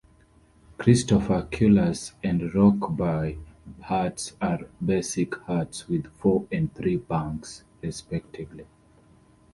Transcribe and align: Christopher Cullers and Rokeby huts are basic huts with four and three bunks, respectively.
Christopher 0.79 1.47
Cullers 1.51 2.13
and 2.23 2.41
Rokeby 2.55 3.37
huts 3.83 4.33
are 4.41 4.61
basic 4.83 5.35
huts 5.41 5.87
with 5.87 6.07
four 6.15 6.47
and 6.51 6.73
three 6.73 6.97
bunks, 6.97 7.63
respectively. 7.83 8.65